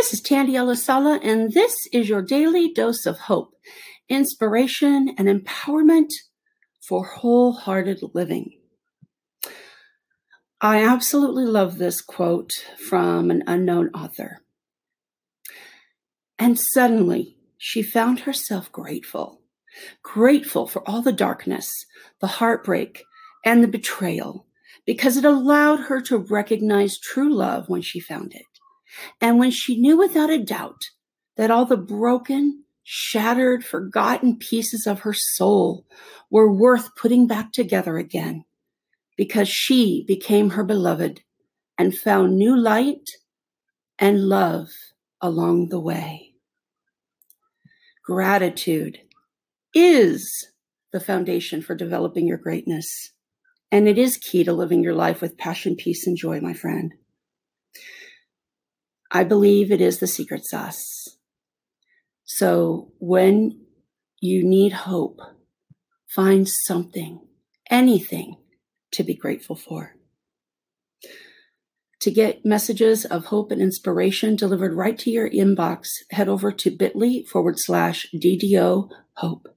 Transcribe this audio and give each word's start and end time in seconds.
This 0.00 0.14
is 0.14 0.22
Tandy 0.22 0.54
Elisala, 0.54 1.20
and 1.22 1.52
this 1.52 1.76
is 1.92 2.08
your 2.08 2.22
daily 2.22 2.72
dose 2.72 3.04
of 3.04 3.18
hope, 3.18 3.52
inspiration, 4.08 5.14
and 5.18 5.28
empowerment 5.28 6.08
for 6.88 7.04
wholehearted 7.04 8.00
living. 8.14 8.58
I 10.58 10.82
absolutely 10.82 11.44
love 11.44 11.76
this 11.76 12.00
quote 12.00 12.50
from 12.78 13.30
an 13.30 13.42
unknown 13.46 13.90
author. 13.90 14.40
And 16.38 16.58
suddenly 16.58 17.36
she 17.58 17.82
found 17.82 18.20
herself 18.20 18.72
grateful, 18.72 19.42
grateful 20.02 20.66
for 20.66 20.80
all 20.88 21.02
the 21.02 21.12
darkness, 21.12 21.70
the 22.22 22.26
heartbreak, 22.26 23.04
and 23.44 23.62
the 23.62 23.68
betrayal, 23.68 24.46
because 24.86 25.18
it 25.18 25.26
allowed 25.26 25.80
her 25.80 26.00
to 26.00 26.16
recognize 26.16 26.98
true 26.98 27.30
love 27.30 27.68
when 27.68 27.82
she 27.82 28.00
found 28.00 28.32
it. 28.32 28.46
And 29.20 29.38
when 29.38 29.50
she 29.50 29.78
knew 29.78 29.96
without 29.96 30.30
a 30.30 30.42
doubt 30.42 30.82
that 31.36 31.50
all 31.50 31.64
the 31.64 31.76
broken, 31.76 32.64
shattered, 32.82 33.64
forgotten 33.64 34.36
pieces 34.36 34.86
of 34.86 35.00
her 35.00 35.14
soul 35.14 35.86
were 36.30 36.52
worth 36.52 36.94
putting 36.96 37.26
back 37.26 37.52
together 37.52 37.98
again 37.98 38.44
because 39.16 39.48
she 39.48 40.04
became 40.06 40.50
her 40.50 40.64
beloved 40.64 41.20
and 41.78 41.96
found 41.96 42.36
new 42.36 42.56
light 42.56 43.08
and 43.98 44.28
love 44.28 44.68
along 45.20 45.68
the 45.68 45.80
way. 45.80 46.32
Gratitude 48.04 48.98
is 49.74 50.48
the 50.92 51.00
foundation 51.00 51.62
for 51.62 51.74
developing 51.74 52.26
your 52.26 52.38
greatness. 52.38 53.12
And 53.70 53.86
it 53.86 53.98
is 53.98 54.16
key 54.16 54.42
to 54.44 54.52
living 54.52 54.82
your 54.82 54.94
life 54.94 55.20
with 55.20 55.38
passion, 55.38 55.76
peace, 55.76 56.06
and 56.06 56.16
joy, 56.16 56.40
my 56.40 56.54
friend. 56.54 56.92
I 59.10 59.24
believe 59.24 59.72
it 59.72 59.80
is 59.80 59.98
the 59.98 60.06
secret 60.06 60.44
sauce. 60.44 61.18
So 62.24 62.92
when 62.98 63.66
you 64.20 64.44
need 64.44 64.72
hope, 64.72 65.20
find 66.06 66.48
something, 66.48 67.26
anything 67.68 68.36
to 68.92 69.02
be 69.02 69.14
grateful 69.14 69.56
for. 69.56 69.96
To 72.00 72.10
get 72.10 72.46
messages 72.46 73.04
of 73.04 73.26
hope 73.26 73.50
and 73.50 73.60
inspiration 73.60 74.36
delivered 74.36 74.72
right 74.72 74.98
to 75.00 75.10
your 75.10 75.28
inbox, 75.28 75.88
head 76.10 76.28
over 76.28 76.50
to 76.52 76.70
bit.ly 76.70 77.24
forward 77.28 77.58
slash 77.58 78.06
DDO 78.14 78.88
hope. 79.14 79.48